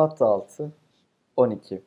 [0.00, 0.72] Madde 6
[1.36, 1.82] 12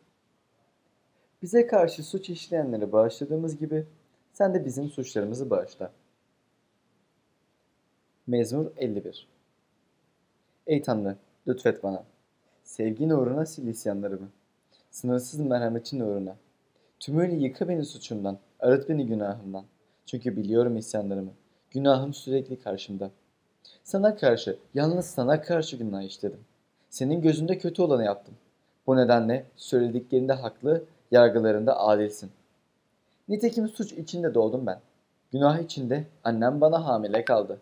[1.41, 3.87] Bize karşı suç işleyenleri bağışladığımız gibi
[4.33, 5.91] sen de bizim suçlarımızı bağışla.
[8.27, 9.27] Mezmur 51
[10.67, 12.03] Ey Tanrı, lütfet bana.
[12.63, 14.29] Sevgin uğruna sil isyanlarımı.
[14.91, 16.35] Sınırsız merhametin uğruna.
[16.99, 19.65] Tümüyle yıka beni suçumdan, arıt beni günahımdan.
[20.05, 21.31] Çünkü biliyorum isyanlarımı.
[21.71, 23.11] Günahım sürekli karşımda.
[23.83, 26.45] Sana karşı, yalnız sana karşı günah işledim.
[26.93, 28.35] Senin gözünde kötü olanı yaptım.
[28.87, 32.31] Bu nedenle söylediklerinde haklı, yargılarında adilsin.
[33.29, 34.79] Nitekim suç içinde doğdum ben.
[35.31, 37.57] Günah içinde annem bana hamile kaldı.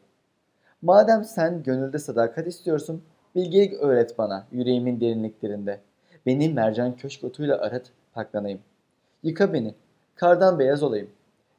[0.81, 3.03] Madem sen gönülde sadakat istiyorsun,
[3.35, 5.79] bilgelik öğret bana yüreğimin derinliklerinde.
[6.25, 8.59] Beni mercan köşk otuyla arat, paklanayım.
[9.23, 9.75] Yıka beni,
[10.15, 11.09] kardan beyaz olayım.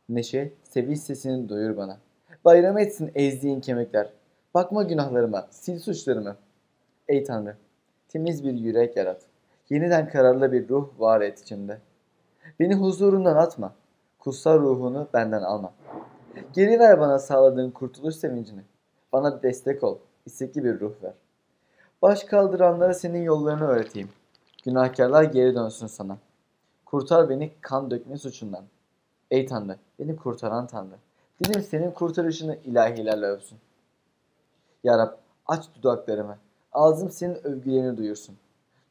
[0.09, 1.97] Neşe, sevinç sesini duyur bana.
[2.45, 4.09] Bayram etsin ezdiğin kemikler.
[4.55, 6.37] Bakma günahlarıma, sil suçlarımı.
[7.09, 7.57] Ey Tanrı,
[8.13, 9.23] temiz bir yürek yarat.
[9.71, 11.79] Yeniden kararlı bir ruh var et içimde.
[12.61, 13.75] Beni huzurundan atma.
[14.19, 15.73] Kutsal ruhunu benden alma.
[16.53, 18.61] Geri ver bana sağladığın kurtuluş sevincini.
[19.13, 19.99] Bana destek ol.
[20.27, 21.13] istekli bir ruh ver.
[22.03, 24.09] Baş kaldıranlara senin yollarını öğreteyim.
[24.65, 26.19] Günahkarlar geri dönsün sana.
[26.85, 28.65] Kurtar beni kan dökme suçundan.
[29.31, 30.95] Ey Tanrı, beni kurtaran Tanrı.
[31.45, 33.59] Dilim senin kurtarışını ilahilerle övsün.
[34.85, 35.13] Ya Rab,
[35.47, 36.39] aç dudaklarımı.
[36.73, 38.37] Ağzım senin övgülerini duyursun.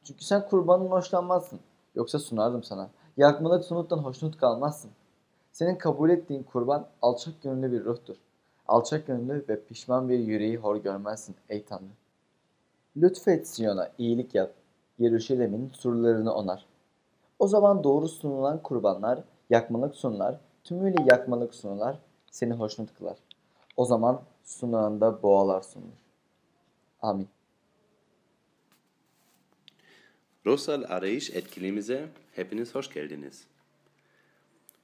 [0.04, 1.60] Çünkü sen kurbanın hoşlanmazsın.
[1.96, 2.90] Yoksa sunardım sana.
[3.18, 4.92] Yakmalık sunuttan hoşnut kalmazsın.
[5.52, 8.16] Senin kabul ettiğin kurban alçak gönüllü bir ruhtur.
[8.68, 11.84] Alçak gönüllü ve pişman bir yüreği hor görmezsin ey Tanrı.
[12.98, 14.54] Lütfet Siyon'a iyilik yap.
[15.00, 16.66] Yeruşalim'in surlarını onar.
[17.40, 22.00] O zaman doğru sunulan kurbanlar, yakmalık sunular, tümüyle yakmalık sunular
[22.32, 23.18] seni hoşnut kılar.
[23.78, 26.06] O zaman sunağında boğalar sunulur.
[27.02, 27.28] Amin.
[30.46, 33.44] Ruhsal arayış etkinliğimize hepiniz hoş geldiniz.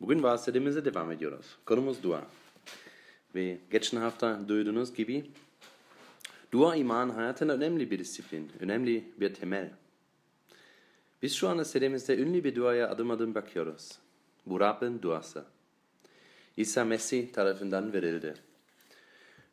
[0.01, 1.45] Bugün bahsetimize devam ediyoruz.
[1.66, 2.28] Konumuz dua.
[3.35, 5.25] Ve geçen hafta duyduğunuz gibi
[6.51, 9.72] dua iman hayatın önemli bir disiplin, önemli bir temel.
[11.22, 13.91] Biz şu anda serimizde ünlü bir duaya adım adım bakıyoruz.
[14.45, 15.45] Bu Rabbin duası.
[16.57, 18.34] İsa Mesih tarafından verildi.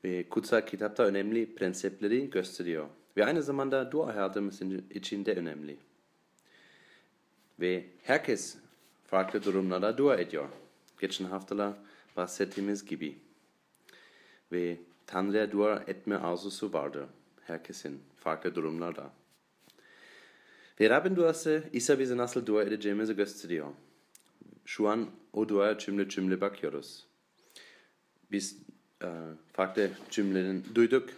[0.04, 2.86] Ve kutsal kitapta önemli prensipleri gösteriyor.
[3.16, 5.76] Ve aynı zamanda dua hayatımızın içinde önemli.
[7.60, 8.56] Ve herkes
[9.06, 10.48] farklı durumlarda dua ediyor.
[11.00, 11.74] Geçen haftalar
[12.16, 13.18] bahsettiğimiz gibi.
[14.52, 17.08] Ve Tanrı'ya dua etme arzusu vardı
[17.46, 19.12] herkesin farklı durumlarda.
[20.80, 23.66] Ve Rabbin duası İsa bize nasıl dua edeceğimizi gösteriyor.
[24.64, 27.06] Şu an o dua cümle cümle bakıyoruz.
[28.30, 28.58] Biz
[29.02, 29.08] e,
[29.52, 31.08] farklı cümlelerin duyduk.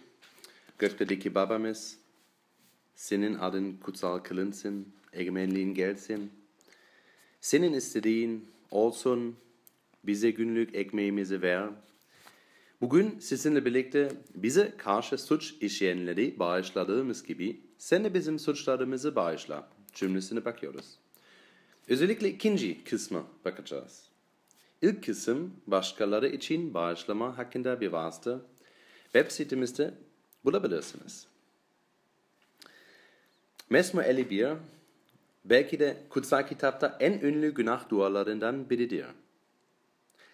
[0.79, 1.99] Gökteki babamız,
[2.95, 6.31] senin adın kutsal kılınsın, egemenliğin gelsin.
[7.41, 9.37] Senin istediğin olsun,
[10.05, 11.69] bize günlük ekmeğimizi ver.
[12.81, 20.45] Bugün sizinle birlikte bize karşı suç işleyenleri bağışladığımız gibi sen de bizim suçlarımızı bağışla cümlesine
[20.45, 20.87] bakıyoruz.
[21.89, 24.09] Özellikle ikinci kısmı bakacağız.
[24.83, 28.41] İlk kısım başkaları için bağışlama hakkında bir vasıta.
[29.03, 29.95] Web sitemizde
[30.45, 31.27] bulabilirsiniz.
[33.71, 34.49] Mesmo 51
[35.51, 39.07] belki de kutsal kitapta en ünlü günah dualarından biridir.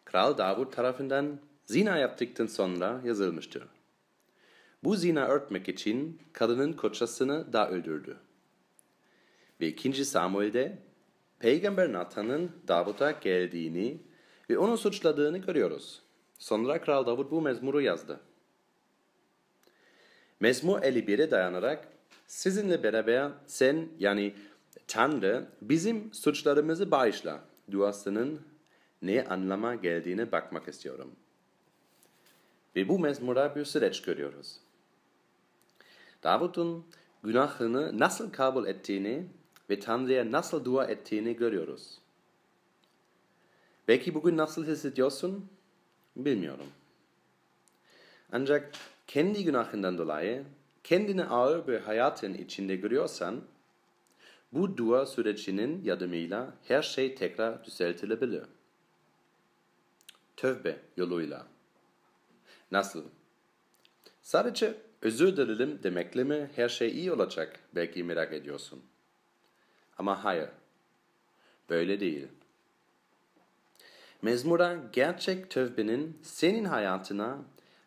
[0.04, 3.64] Kral Davud tarafından zina yaptıktan sonra yazılmıştır.
[4.84, 8.16] Bu zina örtmek için kadının kocasını da öldürdü.
[9.60, 10.04] Ve 2.
[10.04, 10.78] Samuel'de
[11.38, 13.98] Peygamber Nathan'ın Davud'a geldiğini
[14.50, 16.02] ve onu suçladığını görüyoruz.
[16.38, 18.20] Sonra Kral Davud bu mezmuru yazdı.
[20.40, 21.88] Mezmur 51'e dayanarak
[22.26, 24.34] sizinle beraber sen yani
[24.92, 27.40] Tanrı bizim suçlarımızı bağışla
[27.70, 28.40] duasının
[29.02, 31.12] ne anlama geldiğine bakmak istiyorum.
[32.76, 34.56] Ve bu mezmurda bir süreç görüyoruz.
[36.22, 36.86] Davud'un
[37.24, 39.26] günahını nasıl kabul ettiğini
[39.70, 41.98] ve Tanrı'ya nasıl dua ettiğini görüyoruz.
[43.88, 45.48] Belki bugün nasıl hissediyorsun?
[46.16, 46.66] Bilmiyorum.
[48.32, 48.72] Ancak
[49.06, 50.44] kendi günahından dolayı
[50.84, 53.40] kendini ağır bir hayatın içinde görüyorsan,
[54.52, 58.44] bu dua sürecinin yardımıyla her şey tekrar düzeltilebilir.
[60.36, 61.46] Tövbe yoluyla.
[62.70, 63.04] Nasıl?
[64.22, 68.82] Sadece özür dilerim demekle mi her şey iyi olacak belki merak ediyorsun.
[69.98, 70.48] Ama hayır.
[71.70, 72.28] Böyle değil.
[74.22, 77.38] Mezmura gerçek tövbenin senin hayatına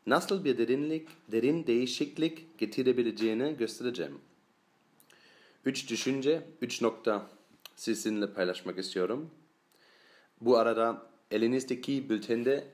[0.06, 4.22] nasıl bir derinlik, derin değişiklik getirebileceğini göstereceğim.
[5.66, 7.30] Üç düşünce, üç nokta
[7.76, 9.32] sizinle paylaşmak istiyorum.
[10.42, 12.68] Bu arada elinizdeki bültende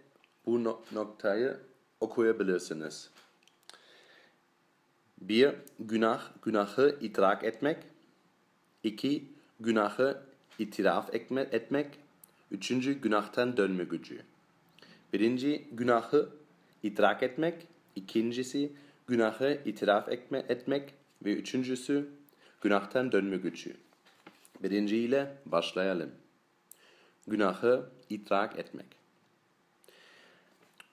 [0.45, 1.57] bu no- noktayı
[1.99, 3.09] okuyabilirsiniz.
[5.21, 7.77] Bir, günah, günahı idrak etmek.
[8.83, 9.29] İki,
[9.59, 10.21] günahı
[10.59, 11.87] itiraf etme- etmek.
[12.51, 14.21] Üçüncü, günahtan dönme gücü.
[15.13, 16.29] Birinci, günahı
[16.83, 17.67] idrak etmek.
[17.95, 18.73] İkincisi,
[19.07, 20.93] günahı itiraf etme, etmek.
[21.25, 22.09] Ve üçüncüsü,
[22.61, 23.77] günahtan dönme gücü.
[24.63, 26.11] Birinciyle başlayalım.
[27.27, 28.85] Günahı idrak etmek.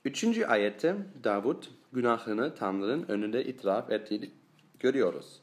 [0.04, 4.30] Üçüncü ayette Davut günahını Tanrı'nın önünde itiraf ettiğini
[4.78, 5.40] görüyoruz.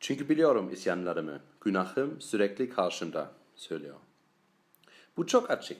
[0.00, 3.96] Çünkü biliyorum isyanlarımı, günahım sürekli karşımda söylüyor.
[5.16, 5.78] Bu çok açık,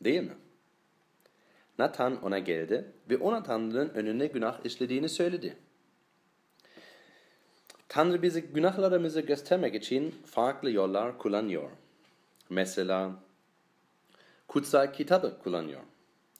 [0.00, 0.34] değil mi?
[1.78, 5.56] Nathan ona geldi ve ona Tanrı'nın önünde günah işlediğini söyledi.
[7.90, 11.70] Tanrı bize günahlarımızı göstermek için farklı yollar kullanıyor.
[12.50, 13.12] Mesela
[14.48, 15.80] kutsal kitabı kullanıyor.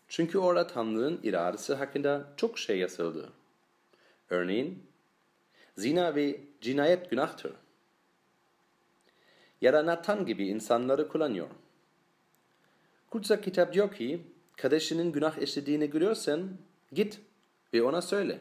[0.08, 3.32] Çünkü orada Tanrı'nın iradesi hakkında çok şey yazıldı.
[4.30, 4.82] Örneğin,
[5.76, 7.52] zina ve cinayet günahtır.
[9.60, 11.48] Ya da Nathan gibi insanları kullanıyor.
[13.10, 14.22] Kutsal kitap diyor ki,
[14.56, 16.50] kardeşinin günah işlediğini görüyorsan
[16.92, 17.20] git
[17.74, 18.38] ve ona söyle.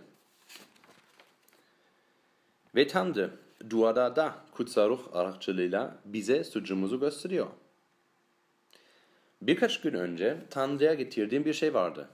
[2.75, 3.31] Ve Tanrı
[3.69, 7.47] duada da kutsal ruh aracılığıyla bize suçumuzu gösteriyor.
[9.41, 12.09] Birkaç gün önce Tanrı'ya getirdiğim bir şey vardı.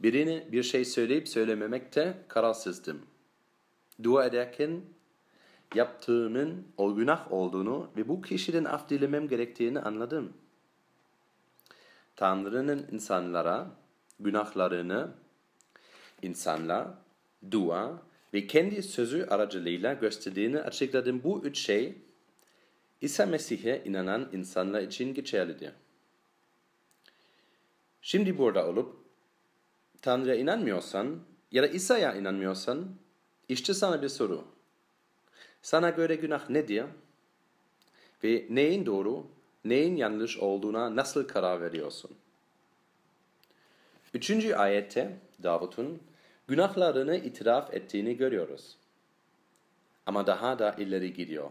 [0.00, 3.02] Birine bir şey söyleyip söylememekte kararsızdım.
[4.02, 4.80] Dua ederken
[5.74, 10.32] yaptığımın o günah olduğunu ve bu kişiden af dilemem gerektiğini anladım.
[12.16, 13.70] Tanrı'nın insanlara
[14.20, 15.10] günahlarını
[16.22, 16.88] insanlar,
[17.50, 18.02] dua
[18.34, 21.22] ve kendi sözü aracılığıyla gösterdiğini açıkladım.
[21.24, 21.94] Bu üç şey
[23.00, 25.72] İsa Mesih'e inanan insanlar için geçerlidir.
[28.02, 28.96] Şimdi burada olup
[30.02, 31.20] Tanrı'ya inanmıyorsan
[31.52, 32.94] ya da İsa'ya inanmıyorsan
[33.48, 34.44] işte sana bir soru.
[35.62, 36.84] Sana göre günah nedir?
[38.24, 39.26] Ve neyin doğru,
[39.64, 42.10] neyin yanlış olduğuna nasıl karar veriyorsun?
[44.14, 46.02] Üçüncü ayette Davut'un
[46.50, 48.76] günahlarını itiraf ettiğini görüyoruz.
[50.06, 51.50] Ama daha da ileri gidiyor.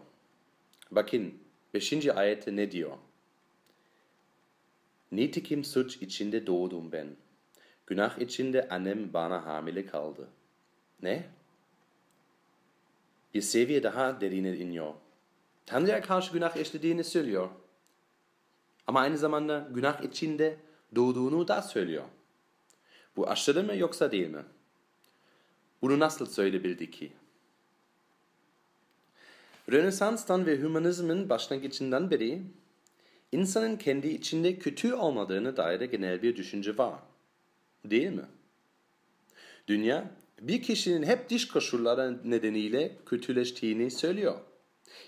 [0.91, 1.33] Bakın
[1.73, 2.97] beşinci ayette ne diyor?
[5.11, 7.07] Nitekim suç içinde doğdum ben.
[7.87, 10.27] Günah içinde annem bana hamile kaldı.
[11.01, 11.23] Ne?
[13.33, 14.93] Bir seviye daha derine iniyor.
[15.65, 17.49] Tanrı'ya karşı günah işlediğini söylüyor.
[18.87, 20.57] Ama aynı zamanda günah içinde
[20.95, 22.05] doğduğunu da söylüyor.
[23.15, 24.43] Bu aşırı mı yoksa değil mi?
[25.81, 27.11] Bunu nasıl söyleyebildi ki?
[29.71, 32.42] Rönesans'tan ve hümanizmin başlangıcından beri
[33.31, 36.99] insanın kendi içinde kötü olmadığını dair genel bir düşünce var.
[37.85, 38.25] Değil mi?
[39.68, 40.11] Dünya
[40.42, 44.39] bir kişinin hep dış koşulları nedeniyle kötüleştiğini söylüyor.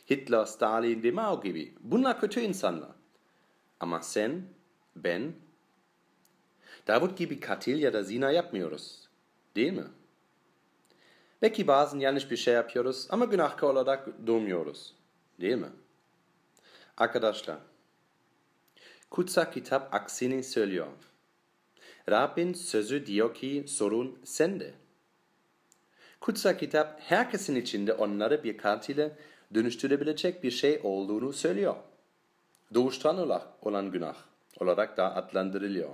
[0.10, 1.74] Hitler, Stalin ve Mao gibi.
[1.80, 2.92] Bunlar kötü insanlar.
[3.80, 4.42] Ama sen,
[4.96, 5.34] ben,
[6.88, 9.10] Davut gibi katil ya da zina yapmıyoruz.
[9.56, 9.84] Değil mi?
[11.42, 14.94] Belki bazen yanlış bir şey yapıyoruz ama günahkar olarak durmuyoruz.
[15.42, 15.70] Değil mi?
[16.98, 17.58] Arkadaşlar,
[19.10, 20.88] kutsal kitap aksini söylüyor.
[22.10, 24.74] Rabbin sözü diyor ki sorun sende.
[26.22, 29.18] Kutsal kitap herkesin içinde onları bir katile
[29.54, 31.76] dönüştürebilecek bir şey olduğunu söylüyor.
[32.74, 33.18] Doğuştan
[33.62, 34.16] olan günah
[34.60, 35.90] olarak da adlandırılıyor.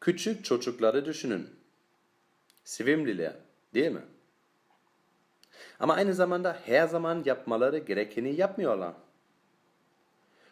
[0.00, 1.50] Küçük çocukları düşünün.
[2.64, 3.34] Sevimliler,
[3.74, 4.02] değil mi?
[5.80, 8.94] Ama aynı zamanda her zaman yapmaları gerekeni yapmıyorlar.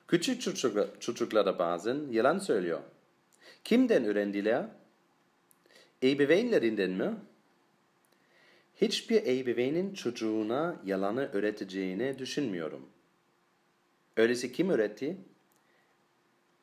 [0.08, 2.80] Küçük çocuk, çocuklara bazen yalan söylüyor.
[3.64, 4.66] Kimden öğrendiler?
[6.02, 7.14] Ebeveynlerinden mi?
[8.76, 12.88] Hiçbir ebeveynin çocuğuna yalanı öğreteceğini düşünmüyorum.
[14.16, 15.16] Öyleyse kim öğretti?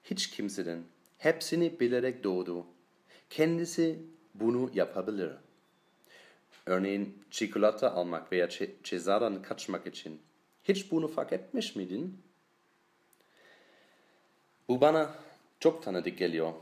[0.03, 0.83] Hiç kimseden.
[1.17, 2.65] Hepsini bilerek doğdu.
[3.29, 4.00] Kendisi
[4.33, 5.31] bunu yapabilir.
[6.65, 8.50] Örneğin çikolata almak veya
[8.84, 10.22] cezadan kaçmak için.
[10.63, 12.22] Hiç bunu fark etmiş miydin?
[14.67, 15.15] Bu bana
[15.60, 16.53] çok tanıdık geliyor.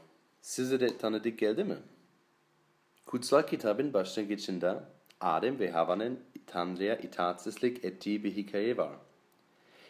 [0.41, 1.77] Size de tanıdık geldi mi?
[3.05, 4.89] Kutsal kitabın başlangıcında
[5.22, 8.91] Adem ve Hava'nın Tanrı'ya itaatsizlik ettiği bir hikaye var.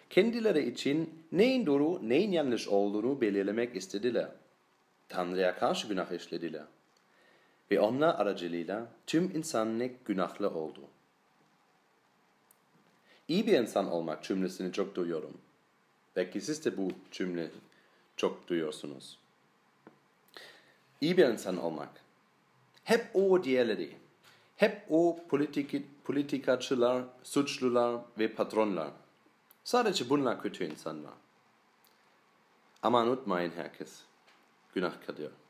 [0.09, 4.29] Kendileri için neyin doğru, neyin yanlış olduğunu belirlemek istediler.
[5.09, 6.63] Tanrı'ya karşı günah işlediler.
[7.71, 10.81] Ve onlar aracılığıyla tüm insanlık günahlı oldu.
[13.27, 15.37] İyi bir insan olmak cümlesini çok duyuyorum.
[16.15, 17.51] Belki siz de bu cümle
[18.17, 19.19] çok duyuyorsunuz.
[21.01, 21.89] İyi bir insan olmak.
[22.83, 23.97] Hep o diğerleri.
[24.57, 28.91] Hep o politik, politikacılar, suçlular ve patronlar.
[29.63, 31.13] Sadece bunlar kötü insanlar.
[32.81, 34.03] Ama unutmayın herkes
[34.75, 35.42] günahkardır.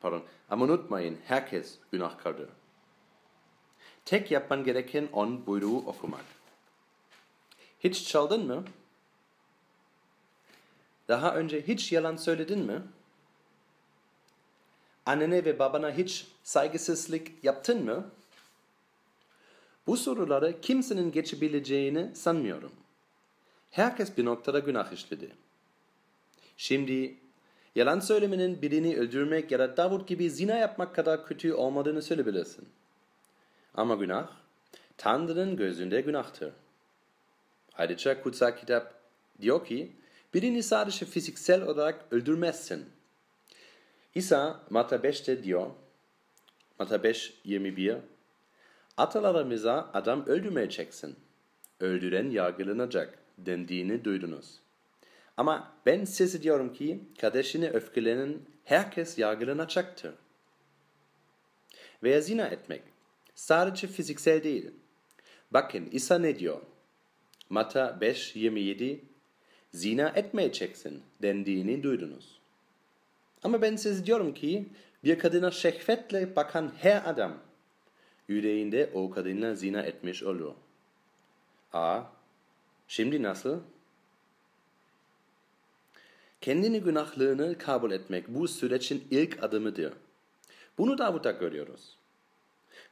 [0.00, 0.22] Pardon.
[0.50, 2.48] Ama unutmayın herkes günahkardır.
[4.04, 6.24] Tek yapman gereken on buyruğu okumak.
[7.80, 8.64] Hiç çaldın mı?
[11.08, 12.82] Daha önce hiç yalan söyledin mi?
[15.06, 18.10] Annene ve babana hiç saygısızlık yaptın mı?
[19.86, 22.72] Bu soruları kimsenin geçebileceğini sanmıyorum.
[23.70, 25.32] Herkes bir noktada günah işledi.
[26.56, 27.16] Şimdi
[27.74, 32.68] yalan söylemenin birini öldürmek ya da Davut gibi zina yapmak kadar kötü olmadığını söyleyebilirsin.
[33.74, 34.28] Ama günah,
[34.96, 36.52] Tanrı'nın gözünde günahtır.
[37.74, 38.94] Ayrıca kutsal kitap
[39.40, 39.92] diyor ki,
[40.34, 42.84] birini sadece fiziksel olarak öldürmezsin.
[44.14, 45.70] İsa Matta 5'te diyor,
[46.78, 47.96] Matta 5, 21,
[48.96, 51.16] Atalarımıza adam öldürmeyeceksin.
[51.80, 54.58] Öldüren yargılanacak dendiğini duydunuz.
[55.40, 60.14] Ama ben size diyorum ki kardeşine öfkelenen herkes yargılanacaktır.
[62.02, 62.82] Veya zina etmek.
[63.34, 64.70] Sadece fiziksel değil.
[65.50, 66.60] Bakın İsa ne diyor?
[67.50, 68.98] Matta 5.27
[69.72, 72.40] Zina etmeyeceksin dendiğini duydunuz.
[73.42, 74.68] Ama ben size diyorum ki
[75.04, 77.38] bir kadına şehvetle bakan her adam
[78.28, 80.54] yüreğinde o kadınla zina etmiş olur.
[81.72, 82.02] A.
[82.88, 83.60] Şimdi nasıl?
[86.40, 89.92] Kendini günahlarını kabul etmek bu sürecin ilk adımıdır.
[90.78, 91.96] Bunu Davut'ta görüyoruz.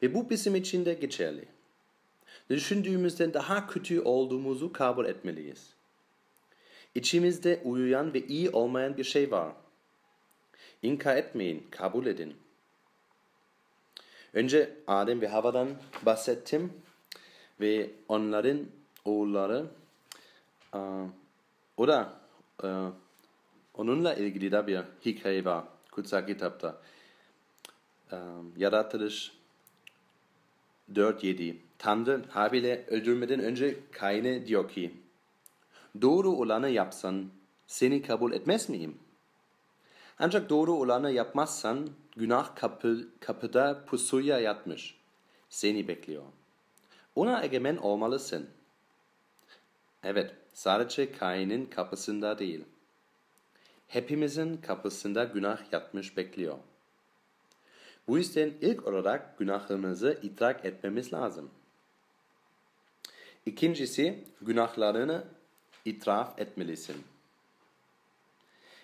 [0.02, 1.48] Ve bu bizim için de geçerli.
[2.50, 5.74] Düşündüğümüzden daha kötü olduğumuzu kabul etmeliyiz.
[6.94, 9.52] İçimizde uyuyan ve iyi olmayan bir şey var.
[10.82, 12.36] İnkar etmeyin, kabul edin.
[14.32, 15.68] Önce Adem ve Hava'dan
[16.02, 16.72] bahsettim
[17.60, 18.66] ve onların
[19.04, 19.66] oğulları
[21.76, 22.20] o da
[23.78, 26.80] onunla ilgili de bir hikaye var kutsal kitapta.
[28.56, 29.32] Yaratılış
[30.92, 34.94] 4-7 Tanrı Habil'e öldürmeden önce Kain'e diyor ki
[36.02, 37.30] Doğru olanı yapsan
[37.66, 38.98] seni kabul etmez miyim?
[40.18, 44.94] Ancak doğru olanı yapmazsan günah kapı, kapıda pusuya yatmış.
[45.48, 46.22] Seni bekliyor.
[47.16, 48.50] Ona egemen olmalısın.
[50.02, 52.64] Evet, sadece Kain'in kapısında değil.
[53.88, 56.58] Hepimizin kapısında günah yatmış bekliyor.
[58.08, 61.50] Bu yüzden ilk olarak günahımızı idrak etmemiz lazım.
[63.46, 65.24] İkincisi, günahlarını
[65.84, 66.96] itiraf etmelisin.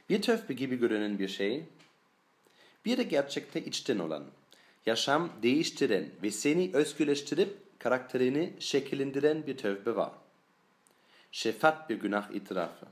[0.09, 1.65] Bir tövbe gibi görünen bir şey,
[2.85, 4.25] bir de gerçekte içten olan,
[4.87, 10.13] yaşam değiştiren ve seni özgürleştirip karakterini şekillendiren bir tövbe var.
[11.33, 12.87] Şefat bir günah itirafı.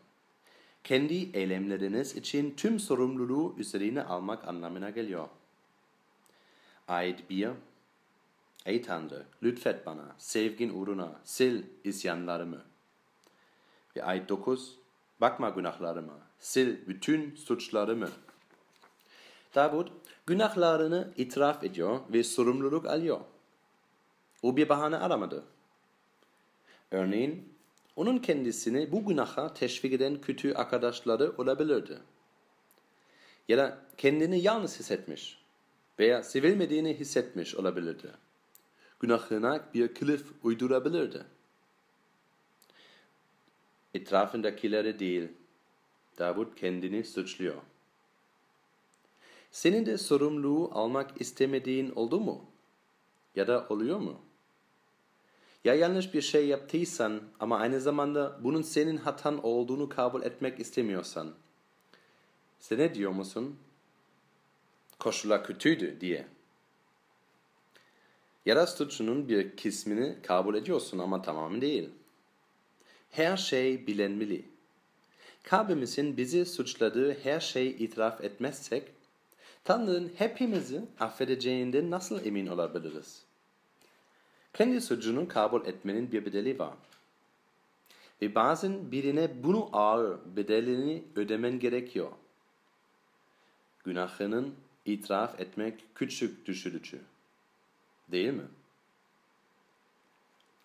[0.84, 5.28] Kendi eylemleriniz için tüm sorumluluğu üzerine almak anlamına geliyor.
[6.88, 7.48] Ayet 1
[8.66, 12.62] Ey Tanrı, lütfet bana, sevgin uğruna, sil isyanlarımı.
[13.96, 14.78] Ve ayet 9
[15.20, 16.18] Bakma günahlarıma,
[16.50, 18.08] sil bütün suçlarımı.
[19.54, 19.92] Davut
[20.26, 23.20] günahlarını itiraf ediyor ve sorumluluk alıyor.
[24.42, 25.44] O bir bahane aramadı.
[26.90, 27.51] Örneğin
[27.96, 31.98] onun kendisini bu günaha teşvik eden kötü arkadaşları olabilirdi.
[33.48, 35.38] Ya da kendini yalnız hissetmiş
[35.98, 38.10] veya sevilmediğini hissetmiş olabilirdi.
[39.00, 41.24] Günahına bir kılıf uydurabilirdi.
[43.94, 45.28] Etrafındakileri değil,
[46.18, 47.62] Davut kendini suçluyor.
[49.50, 52.44] Senin de sorumluluğu almak istemediğin oldu mu?
[53.36, 54.20] Ya da oluyor mu?
[55.64, 61.34] Ya yanlış bir şey yaptıysan ama aynı zamanda bunun senin hatan olduğunu kabul etmek istemiyorsan.
[62.60, 63.56] Sen ne diyor musun?
[64.98, 66.26] Koşullar kötüydü diye.
[68.46, 71.90] Ya da suçunun bir kısmını kabul ediyorsun ama tamamı değil.
[73.10, 74.44] Her şey bilinmeli.
[75.42, 78.84] Kalbimizin bizi suçladığı her şeyi itiraf etmezsek,
[79.64, 83.31] Tanrı'nın hepimizi affedeceğinden nasıl emin olabiliriz?
[84.54, 86.74] Kendi suçunu kabul etmenin bir bedeli var.
[88.22, 92.10] Ve bazen birine bunu ağır bedelini ödemen gerekiyor.
[93.84, 94.54] Günahının
[94.84, 97.00] itiraf etmek küçük düşürücü.
[98.08, 98.46] Değil mi?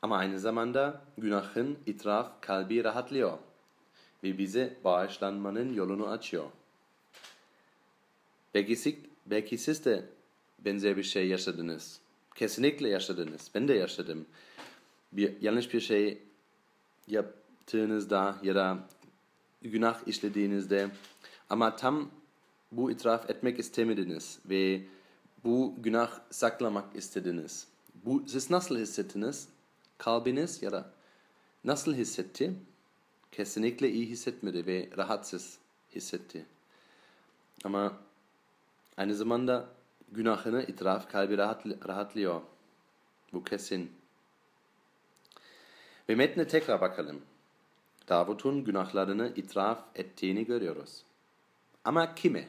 [0.02, 3.38] Ama aynı zamanda günahın itiraf kalbi rahatlıyor
[4.24, 6.46] ve bize bağışlanmanın yolunu açıyor.
[8.54, 10.06] Belki, belki siz de
[10.60, 12.02] benzer bir şey yaşadınız.
[12.38, 13.52] Kesinlikle yaşadınız.
[13.56, 14.26] Ben de yaşadım.
[15.12, 16.22] Bir, yanlış bir şey
[17.08, 18.80] yaptığınızda ya da
[19.62, 20.90] günah işlediğinizde
[21.50, 22.12] ama tam
[22.72, 24.82] bu itiraf etmek istemediniz ve
[25.44, 27.68] bu günah saklamak istediniz.
[28.06, 29.48] Bu, siz nasıl hissettiniz?
[29.98, 30.92] Kalbiniz ya da
[31.64, 32.54] nasıl hissetti?
[33.32, 35.58] Kesinlikle iyi hissetmedi ve rahatsız
[35.96, 36.46] hissetti.
[37.64, 37.98] Ama
[38.98, 39.77] aynı zamanda
[40.12, 42.42] günahını itiraf kalbi rahat, rahatlıyor.
[43.34, 43.92] Bu kesin.
[46.10, 47.22] Ve metne tekrar bakalım.
[48.10, 51.04] Davut'un günahlarını itiraf ettiğini görüyoruz.
[51.86, 52.48] Ama kime?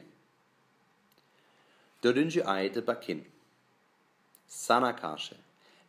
[2.03, 3.23] Dördüncü ayete bakın.
[4.47, 5.35] Sana karşı.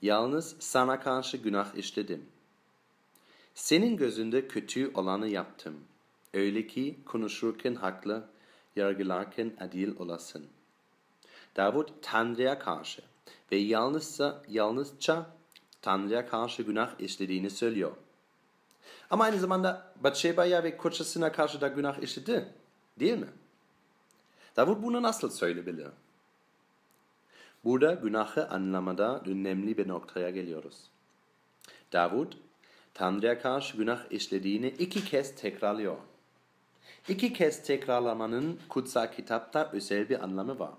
[0.02, 2.26] Yalnız sana karşı günah işledim.
[3.54, 5.74] Senin gözünde kötü olanı yaptım.
[6.34, 8.28] Öyle ki konuşurken haklı,
[8.76, 10.46] yargılarken adil olasın.
[11.56, 13.02] Davut Tanrı'ya karşı
[13.52, 15.26] ve yalnızca, yalnızca
[15.82, 17.92] Tanrı'ya karşı günah işlediğini söylüyor.
[19.10, 22.48] Ama aynı zamanda Batşeba'ya ve kocasına karşı da günah işledi.
[23.00, 23.28] Değil mi?
[24.56, 25.88] Davut bunu nasıl söyleyebilir?
[27.64, 30.76] Burada günahı anlamada önemli bir noktaya geliyoruz.
[31.92, 32.36] Davut,
[32.94, 35.96] Tanrı'ya karşı günah işlediğini iki kez tekrarlıyor.
[37.08, 40.72] İki kez tekrarlamanın kutsal kitapta özel bir anlamı var.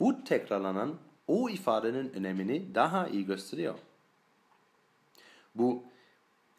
[0.00, 3.78] Bu tekrarlanan o ifadenin önemini daha iyi gösteriyor.
[5.54, 5.82] Bu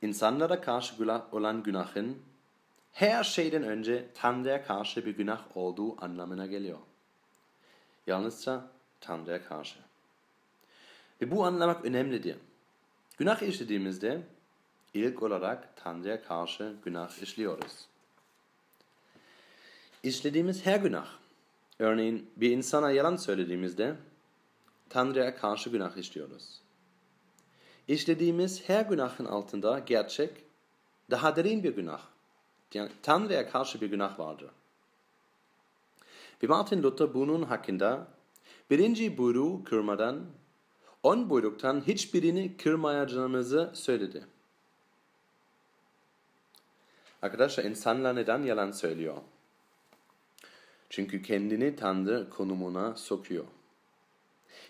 [0.01, 2.17] insanlara karşı günah olan günahın
[2.93, 6.79] her şeyden önce Tanrı'ya karşı bir günah olduğu anlamına geliyor.
[8.07, 8.61] Yalnızca
[9.01, 9.79] Tanrı'ya karşı.
[11.21, 12.37] Ve bu anlamak önemlidir.
[13.17, 14.21] Günah işlediğimizde
[14.93, 17.87] ilk olarak Tanrı'ya karşı günah işliyoruz.
[20.03, 21.20] İşlediğimiz her günah,
[21.81, 23.95] örneğin bir insana yalan söylediğimizde
[24.89, 26.61] Tanrı'ya karşı günah işliyoruz.
[27.87, 30.31] İşlediğimiz her günahın altında gerçek,
[31.11, 32.01] daha derin bir günah,
[32.73, 34.51] yani Tanrı'ya karşı bir günah vardır.
[36.43, 38.07] Ve Martin Luther bunun hakkında
[38.69, 40.25] birinci buyruğu kırmadan,
[41.03, 44.25] on buyruktan hiçbirini kırmayacağımızı söyledi.
[47.21, 49.17] Arkadaşlar insanlar neden yalan söylüyor?
[50.91, 53.45] Çünkü kendini Tanrı konumuna sokuyor.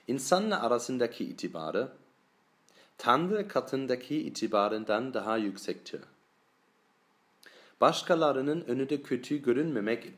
[0.08, 1.92] İnsanla arasındaki itibarı,
[2.98, 6.02] Tanrı katındaki itibarından daha yüksektir.
[7.82, 10.12] Başkalarının önünde kötü görünmemek,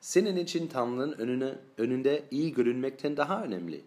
[0.00, 3.84] senin için Tanrı'nın önüne, önünde iyi görünmekten daha önemli.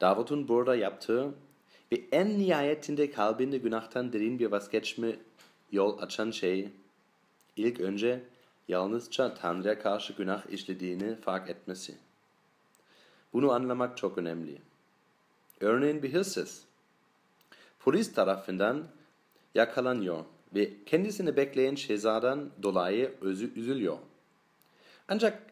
[0.00, 1.34] Davut'un burada yaptığı
[1.92, 5.16] ve en nihayetinde kalbinde günahtan derin bir vazgeçme
[5.72, 6.68] yol açan şey,
[7.56, 8.35] ilk önce
[8.68, 11.94] yalnızca Tanrı'ya karşı günah işlediğini fark etmesi.
[13.32, 14.58] Bunu anlamak çok önemli.
[15.60, 16.64] Örneğin bir hırsız,
[17.78, 18.84] polis tarafından
[19.54, 20.24] yakalanıyor
[20.54, 23.98] ve kendisini bekleyen cezadan dolayı özü üzülüyor.
[25.08, 25.42] Ancak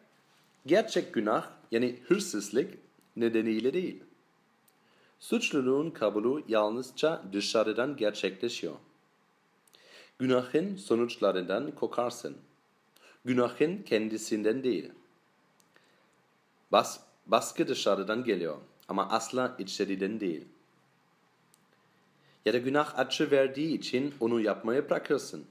[0.65, 2.73] gerçek günah yani hırsızlık
[3.15, 4.03] nedeniyle değil.
[5.19, 8.75] Suçluluğun kabulü yalnızca dışarıdan gerçekleşiyor.
[10.19, 12.37] Günahın sonuçlarından kokarsın.
[13.25, 14.91] Günahın kendisinden değil.
[16.71, 18.57] Bas, baskı dışarıdan geliyor
[18.87, 20.45] ama asla içeriden değil.
[22.45, 25.45] Ya da günah acı verdiği için onu yapmaya bırakırsın.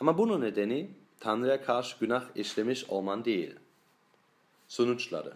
[0.00, 3.54] Ama bunun nedeni Tanrı'ya karşı günah işlemiş olman değil.
[4.68, 5.32] Sonuçları.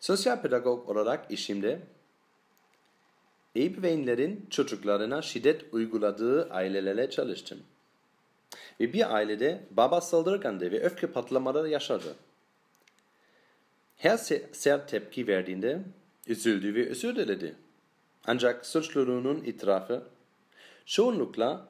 [0.00, 1.80] Sosyal pedagog olarak işimde
[3.56, 7.62] ebeveynlerin çocuklarına şiddet uyguladığı ailelerle çalıştım.
[8.80, 12.16] Ve bir ailede baba saldırgandı ve öfke patlamaları yaşadı.
[13.96, 15.82] Her se- sert tepki verdiğinde
[16.26, 17.56] üzüldü ve özür diledi.
[18.24, 20.02] Ancak suçluluğunun itirafı
[20.86, 21.68] çoğunlukla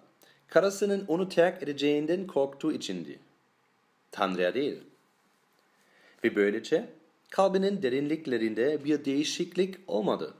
[0.49, 3.19] karısının onu terk edeceğinden korktuğu içindi.
[4.11, 4.81] Tanrı'ya değil.
[6.25, 6.89] Ve böylece
[7.31, 10.35] kalbinin derinliklerinde bir değişiklik olmadı.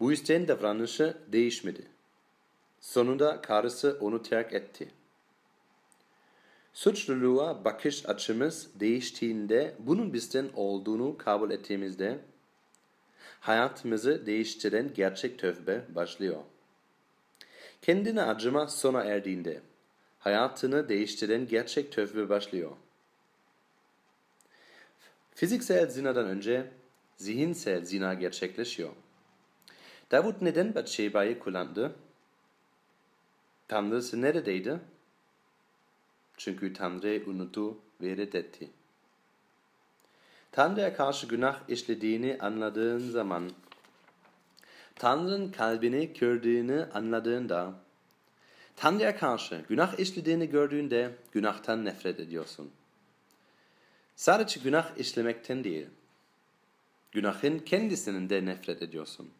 [0.00, 1.82] Bu yüzden davranışı değişmedi.
[2.80, 4.88] Sonunda karısı onu terk etti.
[6.72, 12.18] Suçluluğa bakış açımız değiştiğinde bunun bizden olduğunu kabul ettiğimizde
[13.40, 16.42] hayatımızı değiştiren gerçek tövbe başlıyor.
[17.82, 19.60] Kendine acıma sona erdiğinde
[20.18, 22.70] hayatını değiştiren gerçek tövbe başlıyor.
[25.34, 26.70] Fiziksel zinadan önce
[27.16, 28.90] zihinsel zina gerçekleşiyor.
[30.10, 31.96] Davut neden Batşeba'yı kullandı?
[33.68, 34.80] Tanrısı neredeydi?
[36.38, 38.70] Çünkü Tanrı unuttu ve reddetti.
[40.52, 43.50] Tanrı'ya karşı günah işlediğini anladığın zaman,
[44.94, 47.74] Tanrı'nın kalbini kırdığını anladığında,
[48.76, 52.70] Tanrı'ya karşı günah işlediğini gördüğünde günahtan nefret ediyorsun.
[54.16, 55.86] Sadece günah işlemekten değil,
[57.12, 59.30] günahın kendisinin de nefret ediyorsun.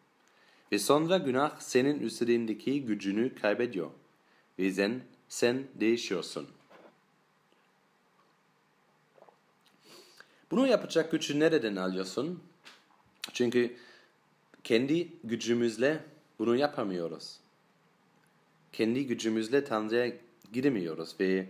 [0.73, 3.91] Ve sonra günah senin üzerindeki gücünü kaybediyor.
[4.59, 6.49] Ve sen, sen değişiyorsun.
[10.51, 12.43] Bunu yapacak gücü nereden alıyorsun?
[13.33, 13.77] Çünkü
[14.65, 16.05] kendi gücümüzle
[16.39, 17.37] bunu yapamıyoruz.
[18.73, 20.13] Kendi gücümüzle Tanrı'ya
[20.53, 21.49] gidemiyoruz ve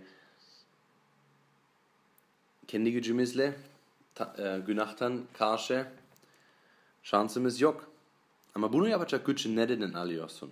[2.67, 3.55] kendi gücümüzle
[4.37, 5.87] e, günahtan karşı
[7.03, 7.91] şansımız yok.
[8.55, 10.51] Ama bunu yapacak gücü nereden alıyorsun?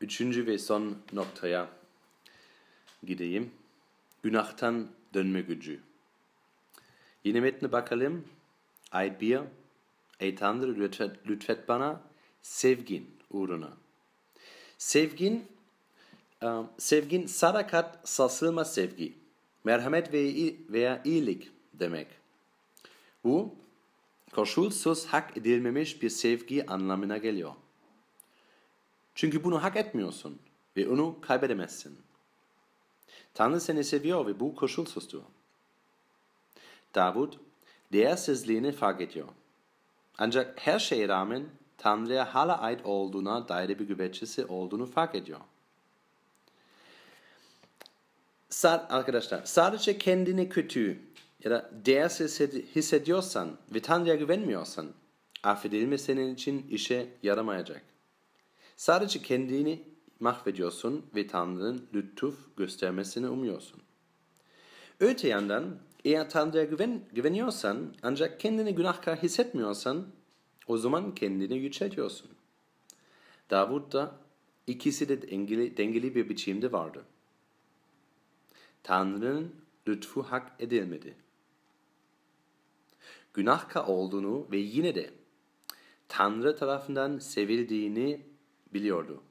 [0.00, 1.68] Üçüncü ve son noktaya
[3.06, 3.50] gideyim.
[4.22, 5.80] Günahtan dönme gücü.
[7.24, 8.24] Yine metne bakalım.
[8.92, 9.40] Ayet 1.
[10.20, 12.00] Ey Tanrı lütfet, lütfet bana
[12.42, 13.72] sevgin uğruna.
[14.78, 15.46] Sevgin,
[16.78, 19.14] sevgin sadakat sarsılma sevgi.
[19.64, 22.06] Merhamet ve veya iyilik demek.
[23.24, 23.54] Bu
[24.32, 27.52] koşulsuz hak edilmemiş bir sevgi anlamına geliyor.
[29.14, 30.38] Çünkü bunu hak etmiyorsun
[30.76, 31.98] ve onu kaybedemezsin.
[33.34, 35.22] Tanrı seni seviyor ve bu koşulsuzdur.
[36.94, 37.32] Davud
[37.92, 39.28] değersizliğini fark ediyor.
[40.18, 41.44] Ancak her şeye rağmen
[41.78, 45.40] Tanrı'ya hala ait olduğuna dair bir güvencesi olduğunu fark ediyor.
[48.48, 50.98] Sad, arkadaşlar sadece kendini kötü
[51.44, 52.40] ya da değersiz
[52.76, 54.86] hissediyorsan ve Tanrı'ya güvenmiyorsan
[55.42, 57.82] affedilme senin için işe yaramayacak.
[58.76, 59.82] Sadece kendini
[60.20, 63.82] mahvediyorsun ve Tanrı'nın lütuf göstermesini umuyorsun.
[65.00, 70.06] Öte yandan eğer Tanrı'ya güven, güveniyorsan ancak kendini günahkar hissetmiyorsan
[70.66, 72.30] o zaman kendini yüceltiyorsun.
[73.50, 74.14] Davud da
[74.66, 77.04] ikisi de dengeli, dengeli bir biçimde vardı.
[78.82, 79.54] Tanrı'nın
[79.88, 81.14] lütfu hak edilmedi.
[83.34, 85.10] Günahkar olduğunu ve yine de
[86.08, 88.20] Tanrı tarafından sevildiğini
[88.74, 89.22] biliyordu.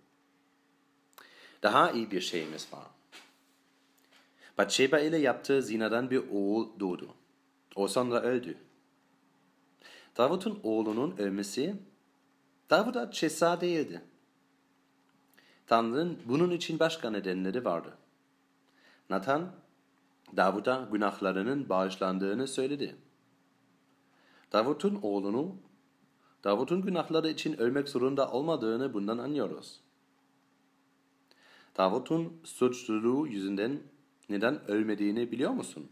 [1.63, 2.87] Daha iyi bir şeyimiz var.
[4.61, 7.13] Batşeba ile yaptığı zinadan bir oğul doğdu.
[7.75, 8.57] O sonra öldü.
[10.17, 11.75] Davut'un oğlunun ölmesi
[12.69, 14.01] Davut'a ceza değildi.
[15.67, 17.97] Tanrı'nın bunun için başka nedenleri vardı.
[19.09, 19.51] Nathan,
[20.37, 22.95] Davut'a günahlarının bağışlandığını söyledi.
[24.51, 25.55] Davut'un oğlunu,
[26.43, 29.79] Davut'un günahları için ölmek zorunda olmadığını bundan anlıyoruz.
[31.77, 33.81] Davut'un suçluluğu yüzünden
[34.31, 35.91] neden ölmediğini biliyor musun?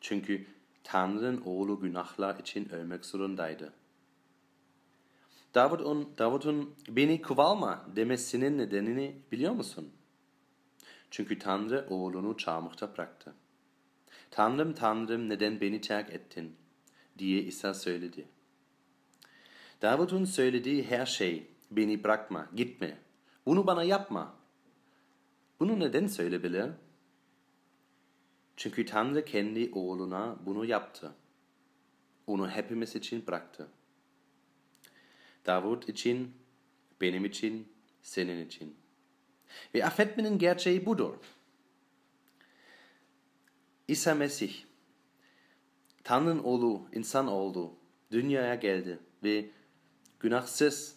[0.00, 0.46] Çünkü
[0.84, 3.72] Tanrı'nın oğlu günahlar için ölmek zorundaydı.
[5.54, 9.92] Davut'un Davut'un beni kuvalma demesinin nedenini biliyor musun?
[11.10, 13.34] Çünkü Tanrı oğlunu çarmıhta bıraktı.
[14.30, 16.56] Tanrım Tanrım neden beni terk ettin
[17.18, 18.28] diye İsa söyledi.
[19.82, 22.98] Davut'un söylediği her şey beni bırakma, gitme,
[23.46, 24.34] bunu bana yapma
[25.62, 26.70] bunu neden söyleyebilir?
[28.56, 31.14] Çünkü Tanrı kendi oğluna bunu yaptı.
[32.26, 33.68] Onu hepimiz için bıraktı.
[35.46, 36.34] Davut için,
[37.00, 37.68] benim için,
[38.02, 38.76] senin için.
[39.74, 41.14] Ve affetmenin gerçeği budur.
[43.88, 44.54] İsa Mesih,
[46.04, 47.72] Tanrı'nın oğlu, insan oldu,
[48.10, 49.50] dünyaya geldi ve
[50.20, 50.96] günahsız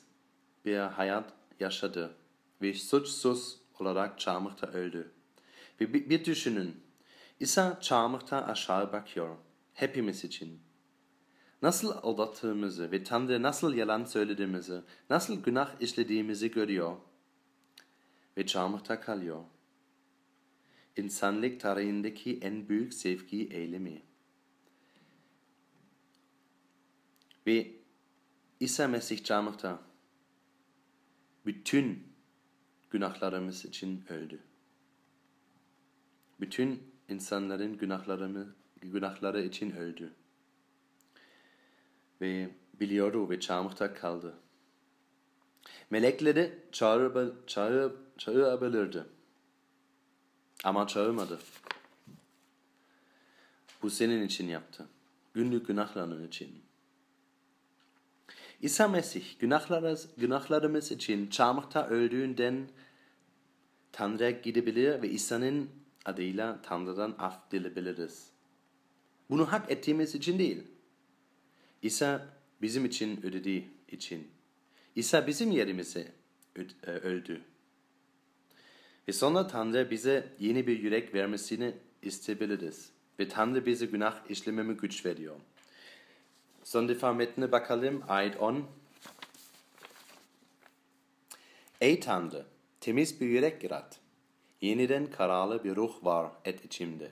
[0.65, 2.15] bir hayat yaşadı
[2.61, 5.11] ve suçsuz olarak çarmıhta öldü.
[5.81, 6.83] Ve bir, bir düşünün,
[7.39, 9.35] İsa çarmıhta aşağı bakıyor,
[9.73, 10.59] hepimiz için.
[11.61, 16.97] Nasıl aldattığımızı ve Tanrı'ya nasıl yalan söylediğimizi, nasıl günah işlediğimizi görüyor
[18.37, 19.43] ve çarmıhta kalıyor.
[20.97, 24.01] İnsanlık tarihindeki en büyük sevgi eylemi.
[27.47, 27.71] Ve
[28.59, 29.79] İsa Mesih çarmıhta
[31.45, 32.14] bütün
[32.95, 34.39] günahlarımız için öldü.
[36.39, 40.13] Bütün insanların günahlarımı, günahları için öldü.
[42.21, 44.33] Ve biliyordu ve çarmıhta kaldı.
[45.89, 49.03] Melekleri çağırıp, çağırıp, çağırabilirdi.
[50.63, 51.39] Ama çağırmadı.
[53.81, 54.87] Bu senin için yaptı.
[55.33, 56.63] günlük günahların için.
[58.61, 62.67] İsa Mesih günahlarımız, günahlarımız için çarmıhta öldüğünden
[63.95, 65.69] Tanrı'ya gidebilir ve İsa'nın
[66.05, 68.27] adıyla Tanrı'dan af dilebiliriz.
[69.29, 70.63] Bunu hak ettiğimiz için değil.
[71.81, 72.27] İsa
[72.61, 74.27] bizim için ödediği için.
[74.95, 76.11] İsa bizim yerimize
[76.85, 77.41] öldü.
[79.07, 82.89] Ve sonra Tanrı bize yeni bir yürek vermesini isteyebiliriz.
[83.19, 85.35] Ve Tanrı bize günah işlememe güç veriyor.
[86.63, 88.03] Sondefa metnine bakalım.
[88.07, 88.65] Ayet 10.
[91.81, 92.45] Ey Tanrı,
[92.85, 93.99] temiz bir yürek yarat.
[94.61, 97.11] Yeniden kararlı bir ruh var et içimde.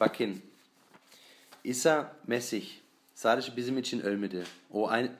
[0.00, 0.36] Bakın,
[1.64, 2.66] İsa Mesih
[3.14, 4.44] sadece bizim için ölmedi.
[4.70, 5.12] O ein,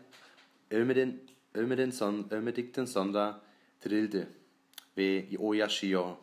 [0.71, 1.19] ölmeden,
[1.55, 3.41] ölmeden son, ölmedikten sonra
[3.85, 4.29] dirildi
[4.97, 6.17] ve o yaşıyor.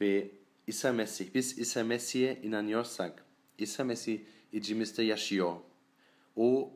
[0.00, 0.30] Ve
[0.66, 3.24] İsa Mesih, biz İsa Mesih'e inanıyorsak,
[3.58, 4.20] İsa Mesih
[4.52, 5.56] içimizde yaşıyor.
[6.36, 6.72] O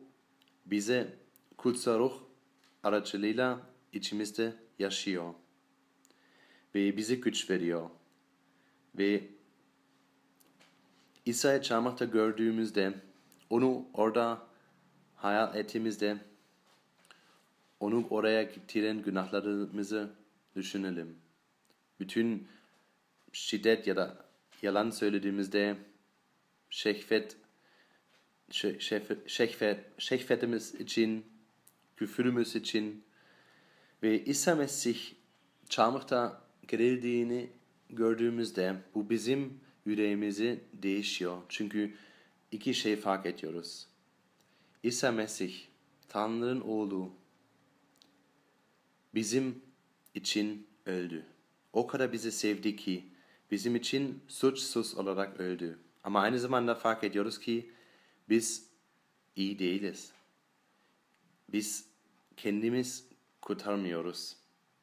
[0.66, 1.16] bize
[1.56, 2.22] kutsal ruh
[2.82, 3.60] aracılığıyla
[3.92, 5.34] içimizde yaşıyor.
[6.74, 7.90] Ve bize güç veriyor.
[8.98, 9.28] Ve
[11.26, 12.94] İsa'yı çarmıhta gördüğümüzde,
[13.50, 14.46] onu orada
[15.16, 16.18] hayal ettiğimizde,
[17.80, 20.10] onu oraya getiren günahlarımızı
[20.56, 21.18] düşünelim.
[22.00, 22.48] Bütün
[23.32, 24.24] şiddet ya da
[24.62, 25.76] yalan söylediğimizde
[26.70, 27.36] şehvet,
[28.50, 31.26] şehvet, şehvet, şehvetimiz için,
[31.96, 33.04] küfürümüz için
[34.02, 34.98] ve İsa Mesih
[35.68, 37.50] çarmıhta gerildiğini
[37.90, 41.42] gördüğümüzde bu bizim yüreğimizi değişiyor.
[41.48, 41.94] Çünkü
[42.52, 43.86] iki şey fark ediyoruz.
[44.82, 45.54] İsa Mesih,
[46.08, 47.12] Tanrı'nın oğlu,
[49.14, 49.62] bizim
[50.14, 51.26] için öldü.
[51.72, 53.04] O kadar bizi sevdi ki
[53.50, 55.78] bizim için suçsuz olarak öldü.
[56.04, 57.70] Ama aynı zamanda fark ediyoruz ki
[58.28, 58.68] biz
[59.36, 60.12] iyi değiliz.
[61.52, 61.88] Biz
[62.36, 63.07] kendimiz
[63.48, 64.36] kurtarmıyoruz.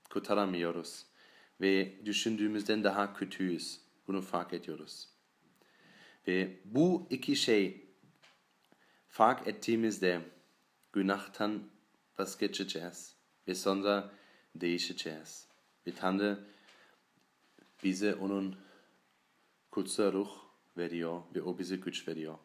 [0.10, 1.06] Kurtaramıyoruz.
[1.62, 3.82] Ve düşündüğümüzden daha kötüyüz.
[4.08, 5.10] Bunu fark ediyoruz.
[6.28, 7.86] Ve bu iki şey
[9.08, 10.22] fark ettiğimizde
[10.94, 11.64] günahtan
[12.20, 13.16] vazgeçeceğiz.
[13.48, 14.12] Ve sonra
[14.56, 15.48] değişeceğiz.
[15.88, 16.48] Ve Tanrı
[17.84, 18.56] bize onun
[19.72, 20.32] kutsal ruh
[20.78, 22.38] veriyor ve o bize güç veriyor.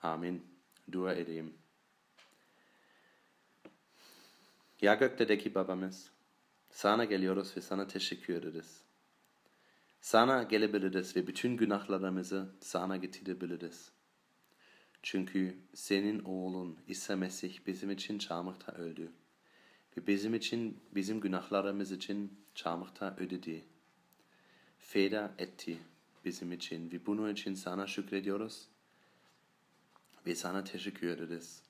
[0.00, 0.46] Amin.
[0.92, 1.61] Dua edeyim.
[4.82, 6.10] Ya göktedeki babamız,
[6.70, 8.82] sana geliyoruz ve sana teşekkür ederiz.
[10.00, 13.92] Sana gelebiliriz ve bütün günahlarımızı sana getirebiliriz.
[15.02, 19.12] Çünkü senin oğlun İsa Mesih bizim için çarmıhta öldü.
[19.96, 23.64] Ve bizim için, bizim günahlarımız için çarmıhta ödedi.
[24.78, 25.78] Feda etti
[26.24, 28.68] bizim için ve bunun için sana şükrediyoruz
[30.26, 31.62] ve sana teşekkür ederiz.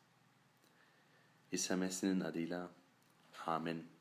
[1.52, 2.81] İsa Mesih'in adıyla
[3.44, 3.91] common